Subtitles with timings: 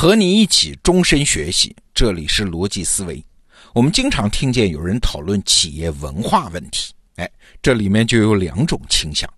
[0.00, 3.20] 和你一起终身学习，这里是逻辑思维。
[3.74, 7.28] 我们经常听见有人讨论企业文化问题，哎，
[7.60, 9.28] 这里面就有两种倾向。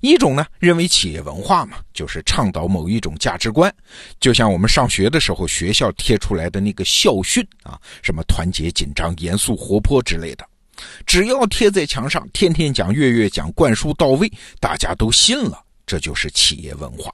[0.00, 3.70] 一种呢，认为企业文化嘛，就是倡导某一种价值观，
[4.18, 10.48] 就像我们上学的时候学校贴出来的那个校训啊，什么团结、紧张、严肃、活泼之类的，
[11.04, 17.12] 只要贴在墙上，天天讲、月月讲，灌输到位，大家都信了，这就是企业文化。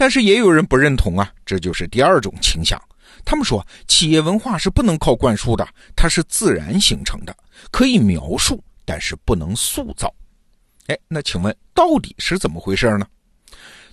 [0.00, 2.82] 但是也有人不认同啊，这就是第二种倾向。
[3.22, 7.36] 他们说，企业文化是不能靠灌输的，它是自然形成的，
[7.70, 10.10] 可以描述，但是不能塑造。
[10.86, 13.06] 哎，那请问到底是怎么回事呢？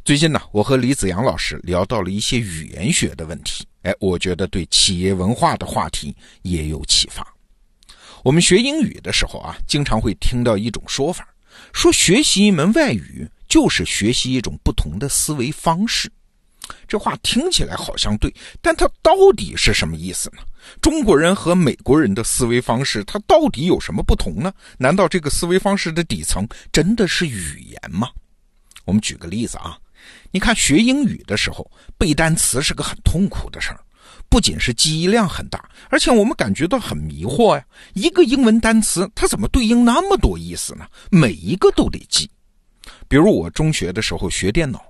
[0.06, 3.68] 最近呢，我和李子阳老师聊到了一些语言学的问题。
[3.82, 7.22] 哎，我觉得对企业文化的话题也有启发。
[8.24, 11.28] 我们学英语的时候啊，经常会听到一种说法，
[11.74, 13.30] 说学习一门外语。
[13.48, 16.12] 就是学习一种不同的思维方式，
[16.88, 20.42] 这话听起来好像对，但它到底是什么意思呢？
[20.82, 24.52] 中国人和美国人的思维方式，它到底有什么不同呢？
[24.78, 28.10] 难道这个思维方式的底层真的是语言吗？
[28.84, 29.78] 我们举个例子啊，
[30.32, 33.80] 你看学英语的时候背单词是个很痛苦的事儿，
[34.30, 37.66] 不仅是记忆量很大，而且我们感觉到很迷惑呀。
[37.94, 40.86] 一个英文单词它怎么对应那么多意思呢？
[41.10, 42.30] 每一个都得记。
[43.08, 44.84] 比如我中学的时候学电脑，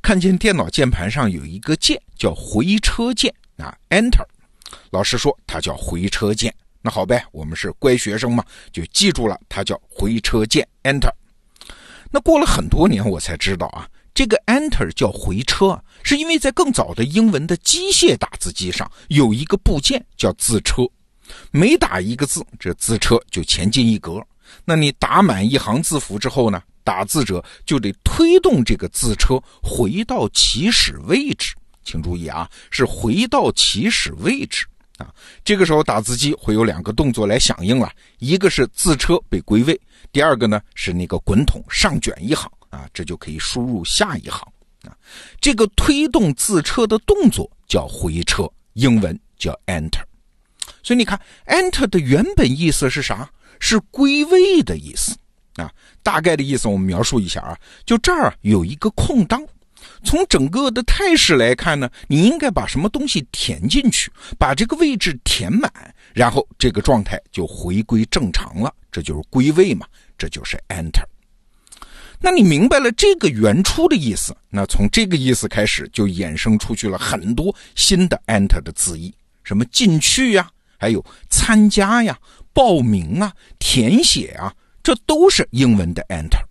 [0.00, 4.24] 看见电脑键盘上有一个键叫回车键啊，Enter，
[4.90, 6.54] 老师说它叫回车键。
[6.80, 11.12] 那好呗，我们是乖学生嘛，就记住了它叫回车键 Enter。
[12.10, 20.82] 那过了很多年，我才知道啊，这个 Enter 叫回车，是因为在更早的英文的机械打字机上有一个部件叫字车，
[21.50, 24.18] 每打一个字，这字车就前进一格。
[24.64, 26.62] 那你打满一行字符之后呢？
[26.84, 34.66] 打字者就得推动这个字车回到起始位置，请注意啊，是回到起始位置
[34.98, 35.12] 啊。
[35.44, 39.80] 这个时候打字机会有两个动作来响应了，一个是字车被归位，
[40.12, 44.40] 第二个呢是那个滚筒上卷一行啊，这就可以输入下一行
[44.82, 44.96] 啊。
[45.40, 50.02] 这个推动字车的动作叫回车，英文叫 enter。
[50.82, 53.30] 所以你看，enter 的原本意思是啥？
[53.58, 55.14] 是归位的意思。
[55.56, 55.70] 啊，
[56.02, 59.44] 大概的意思我们描述一下啊，就这儿有一个空档，
[60.04, 65.70] 从整个的态势来看呢，你应该把什么东西填进去，把这个位置填满，
[66.14, 71.02] 然后这个状态就回归正常了，这就是归位嘛，这就是 enter。
[72.22, 79.12] 那你明白了这个原初的意思，那从这个意思开始就衍生出去了很多新的 enter 的字义，
[79.42, 82.18] 什么进去呀，还有参加呀、
[82.52, 84.54] 报名啊、填写啊。
[84.90, 86.42] 这都是英文的 enter，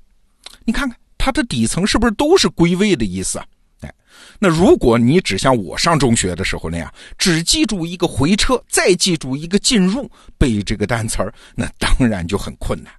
[0.63, 3.45] 你看看它的底层是不是都是归位的意思啊？
[3.81, 3.93] 哎，
[4.39, 11.17] 那如果你只像我上中学的时候那样，只记住一个回车，再记住一个进入，背这个单词，
[11.53, 12.93] 那当然就很困难。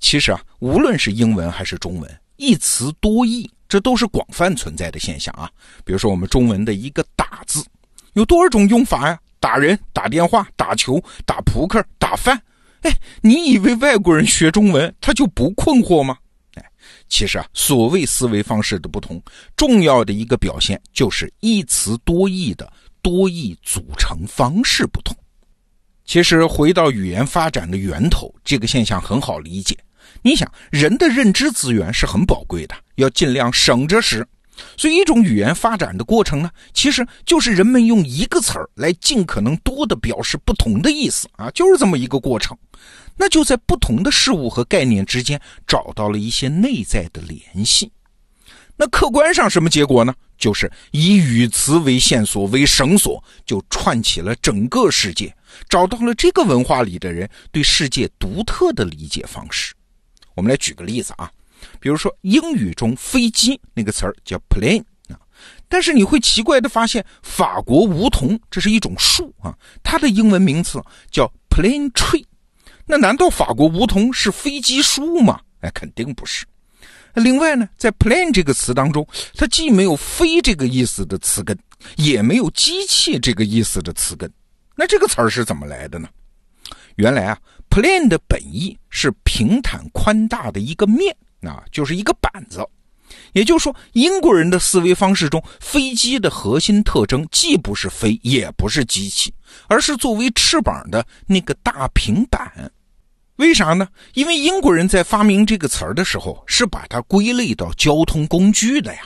[0.00, 5.48] 其实啊，无论是英文还是中文，一词多义，这都是广泛存在的现象啊。
[5.84, 7.64] 比如说我们中文的一个打字，
[8.14, 9.16] 有多少种用法呀？
[9.38, 12.36] 打人、打电话、打球、打扑克、打饭。
[12.84, 16.16] 哎，你以为外国人学中文他就不困惑吗？
[16.54, 16.64] 哎，
[17.08, 19.20] 其实啊，所谓思维方式的不同，
[19.56, 25.16] 重要的一个表现就是一词多义的多义组成方式不同。
[26.04, 29.76] 其实回到语言发展的源头，这个现象很好理解。
[30.20, 34.26] 你想，人的认知资源是很宝贵的，要尽量省着使。
[34.76, 42.56] 所以，一种语言发展的过程呢，其实就是人们用一个词儿来尽可能多的表示不同的意思啊，就是这么一个过程。
[43.16, 47.90] 那就在不同的事物和概念之间找到了一些内在的联系。
[48.76, 50.12] 那客观上什么结果呢？
[50.36, 55.32] 就是以语词为线索为绳索，就串起了整个世界，
[55.68, 59.74] 找到了这个文化里的人对世界独特的理解方式。
[60.34, 61.30] 我们来举个例子啊。
[61.80, 65.18] 比如说，英语中“飞机”那个词儿叫 plane 啊，
[65.68, 72.24] 但是你会奇怪的发现，法国梧桐这是一种树啊，它的英文名字叫 plane tree。
[72.86, 75.40] 那难道法国梧桐是飞机树吗？
[75.60, 76.44] 哎，肯定不是。
[77.14, 81.56] 另外呢，在 plane 这个词当中，它既没有“飞”这个意思的词根，
[81.96, 84.30] 也没有“机器”这个意思的词根。
[84.74, 86.08] 那这个词儿是怎么来的呢？
[86.96, 87.38] 原来啊
[87.70, 91.16] ，plane 的本意是平坦宽大的一个面。
[91.44, 92.66] 那就是一个板子，
[93.34, 99.32] 也就是说，英国人的思维方式中，飞机的核心特征既不是飞，也不是机器，
[99.68, 102.72] 而是作为翅膀的那个大平板。
[103.36, 103.86] 为啥呢？
[104.14, 109.00] 因为英国人在发明这个词儿的时候，是把它归类到交通工具的呀。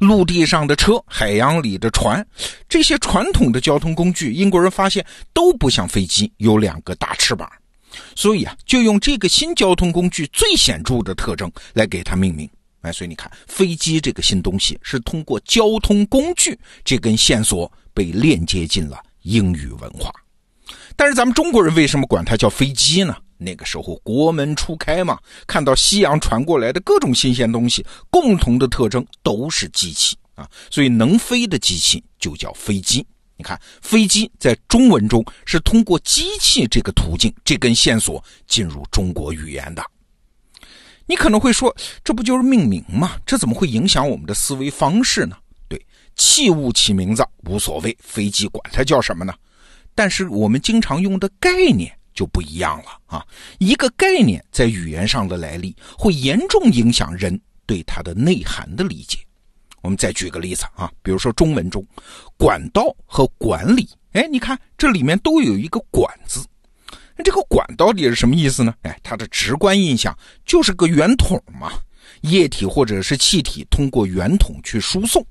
[0.00, 2.24] 陆地上的车、海洋里的船，
[2.68, 7.50] 这些传统的交通工具，英国人发现都不像飞机有两个大翅膀，
[8.14, 12.48] 所以啊，就用这个新交通工具最显著的特征来给它命名。
[12.82, 20.12] 哎，所以你看，飞机这个新东西是通过交通工具这根线索被链接进了英语文化。
[20.94, 23.16] 但是咱们中国人为什么管它叫飞机呢？
[23.36, 33.04] 那个时候国门初开嘛，看到西洋传过来的各种新鲜东西，共同的特征都是机器啊，所以能飞的机器就叫飞机。
[33.38, 39.82] 你看，飞机在中文中是通过机器这个途径、这根线索进入中国语言的。
[41.06, 41.74] 你可能会说，
[42.04, 43.16] 这不就是命名吗？
[43.24, 45.36] 这怎么会影响我们的思维方式呢？
[45.68, 45.80] 对，
[46.16, 49.32] 器物起名字无所谓，飞机管它叫什么呢？
[49.94, 51.90] 但是我们经常用的概念。
[52.14, 53.24] 就不一样了啊！
[53.60, 59.20] 一个概念在语言上的来历，会严重影响人对它的内涵的理解。
[59.82, 61.84] 我们再举个例子啊，比如说中文中
[62.36, 66.44] “管道”和“管理”，哎，你看这里面都有一个“管”字。
[67.16, 68.74] 那这个“管”到底是什么意思呢？
[68.82, 71.72] 哎，它的直观印象就是个圆筒嘛，
[72.22, 75.24] 液体或者是气体通过圆筒去输送。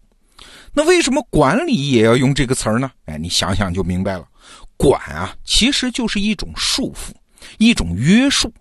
[0.74, 2.92] 那为什么管理也要用这个词呢？
[3.06, 4.28] 哎，你想想就明白了。
[4.76, 7.12] 管啊，其实就是一种束缚，
[7.58, 8.54] 一种约束，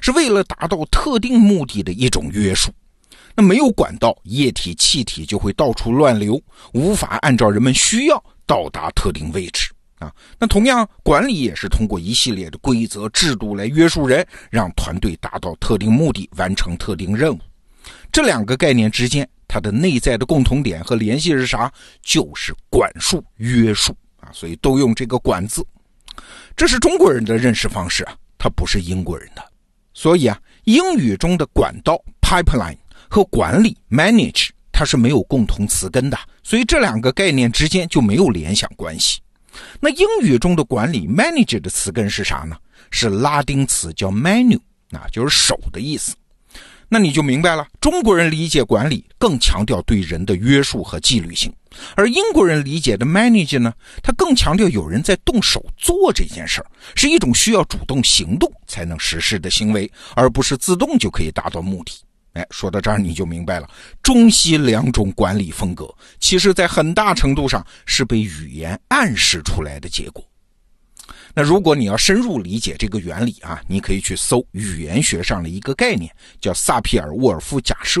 [0.00, 2.70] 是为了达到特定目的的一种约束。
[3.34, 6.40] 那没有管道，液体、气体就会到处乱流，
[6.72, 10.12] 无法按照人们需要到达特定位置啊。
[10.38, 17.40] 那同样，管理也是通过一系列的规则、制度来约束人，让团队达到特定目的，完成特定任务。
[18.12, 21.72] 这两个概念之间，它的内在的共同点和联系是啥？
[22.02, 23.94] 就是管束、约束。
[24.16, 25.62] 啊，所以都用这个“管”字，
[26.56, 29.44] 这是中国人的认识方式啊，它不是英国人的。
[29.92, 32.78] 所以啊，英语中的管道 （pipeline）
[33.08, 39.20] 和管理 （manage） 它是没有共同词根的，所以这两个概念之间就没有联想关系。
[39.80, 42.56] 那英语中的管理 （manage） 的词根是啥呢？
[42.90, 44.58] 是拉丁词叫 manu，
[44.90, 46.14] 那就是手的意思。
[46.88, 51.52] 那你就明白了，中国人理解管理更强调对人的约束和纪律性，
[51.96, 53.72] 而英国人理解的 manage 呢，
[54.02, 62.03] 它更强调有人在动手做这件事儿，是一种需要主动行动才能实施的行为，而不是自动就可以达到目的。
[62.34, 63.68] 哎，说到这儿你就明白了，
[64.02, 65.88] 中西两种管理风格，
[66.20, 70.24] 其实在很大程度上是被语言暗示出来的结果。
[71.32, 78.00] 那如果你要深入理解这个原理啊，你可以去搜语言学上的一个概念，叫萨皮尔沃尔夫假设。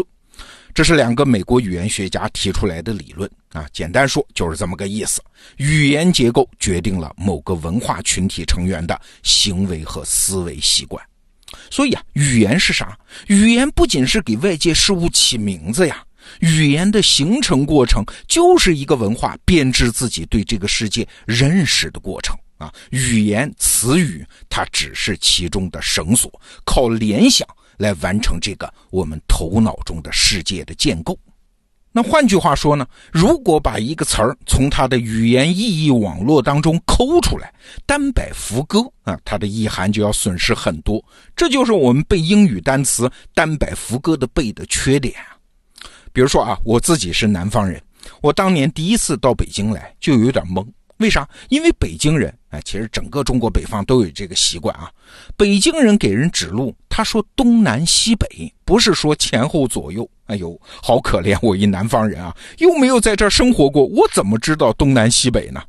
[0.72, 3.64] 这是两个美国语言学家提出来的理论啊。
[3.72, 5.22] 简单说就是这么个意思：
[5.58, 11.00] 语言结构决定了某个文化群体成员的行为和思维习惯。
[11.70, 12.98] 所以啊，语言是啥？
[13.28, 16.04] 语言不仅是给外界事物起名字呀，
[16.40, 22.36] 语言的形成过程就是一个文化编织自己对这个世界认识的过程。
[22.58, 26.30] 啊，语言词语它只是其中的绳索，
[26.64, 27.46] 靠联想
[27.78, 31.18] 来完成这个我们头脑中的世界的建构。
[31.96, 37.54] 那换句话说呢，如果把一个词儿从它的语言意义网络当中抠出来，
[37.86, 41.00] 单摆副歌啊，它的意涵就要损失很多。
[41.36, 45.38] 这就是我们背英语单词单摆副歌的背的缺点啊。
[46.12, 47.80] 比如说啊，我自己是南方人，
[48.20, 50.66] 我当年第一次到北京来就有点懵。
[50.98, 51.28] 为啥？
[51.48, 54.90] 因为北京人，哎，其实整个中国北方都有这个习惯啊。
[55.36, 60.08] 北京人给人指路，他说东南西北，不是说前后左右。
[60.26, 65.62] 哎呦，好可怜，我一南方人啊，又没有在这儿生活过，我怎么知道东南西北呢？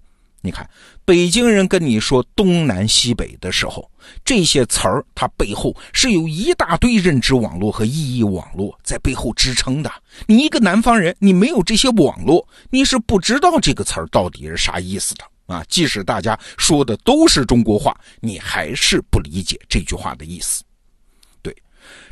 [0.46, 0.70] 你看，
[1.04, 3.90] 北京人跟你说东南西北的时候，
[4.24, 9.92] 这些词儿它背后是有一大堆认知网络和意义网络在背后支撑的。
[10.28, 15.66] 你一个南方人，你没有这些网络，你是不知道这个词儿到底是啥意思的啊！
[15.68, 20.64] 即使大家说的都是中国话，你还是不理解这句话的意思。
[21.42, 21.56] 对，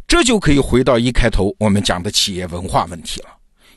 [0.07, 3.27] 这就可以回到一开头我们讲的企业文化问题了。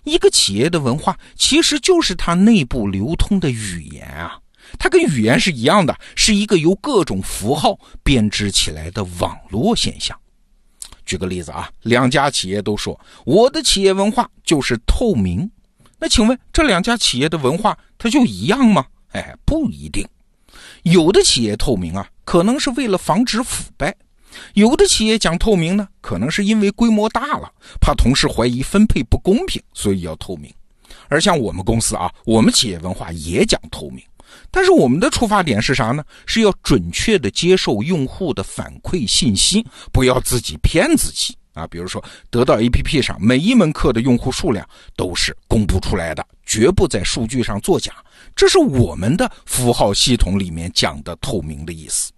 [0.05, 4.39] 一个企业的文化其实就是它内部流通的语言啊。
[4.79, 10.19] 它跟语言是一样的，是一个由各种符号编织起来的网络现象。
[11.05, 15.49] 举个例子啊，两家企业都说我的企业文化就是透明，
[15.99, 18.85] 那请问这两家企业的文化它就一样吗？
[19.13, 20.07] 哎，不一定。
[20.83, 23.91] 有的企业透明啊，可能是为了防止腐败；
[24.55, 30.53] 有的企业讲透明呢，可能是因为规模大了，怕同事怀疑分配不公平，所以要透明。
[31.09, 34.03] 而像我们公司啊，我们企业文化也讲透明。
[34.51, 36.05] 但是我们的出发点是啥呢？
[36.27, 47.93] 是要准确的接受用户的反馈信息，不要自己骗自己啊，比如说得到 APP 上每一门课的用户数量都是公布出来的，绝不在数据上作假。
[48.35, 52.13] 这是我们的符号系统里面讲的透明的意思。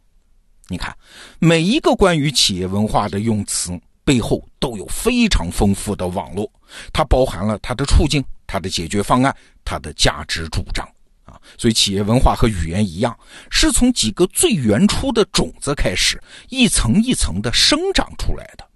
[0.68, 0.94] 你看，
[1.38, 6.50] 每一个关于企业文化的用词背后都有非常丰富的网络，
[6.92, 9.34] 它包含了它的处境、它的解决方案、
[9.64, 10.86] 它的价值主张
[11.28, 11.40] 啊。
[11.56, 13.16] 所以，企业文化和语言一样，
[13.50, 18.66] 是从几个最原初的种子开始，一层一层的生长出来的。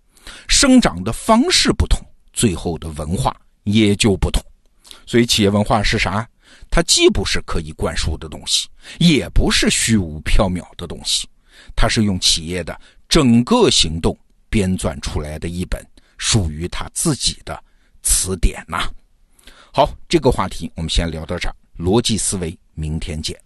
[0.48, 2.00] 生长的方式不同，
[2.32, 4.42] 最后的文化也就不同。
[5.06, 6.28] 所以，企业文化是啥？
[6.70, 8.68] 它既不是可以灌输的东西，
[8.98, 11.28] 也不是虚无缥缈的东西，
[11.76, 12.78] 它是用企业的
[13.08, 14.16] 整个行动
[14.48, 15.84] 编撰出来的一本
[16.16, 17.62] 属于他自己的
[18.02, 18.88] 词典呐。
[19.70, 21.54] 好，这个话题我们先聊到这儿。
[21.82, 23.36] 逻辑思维，明天见。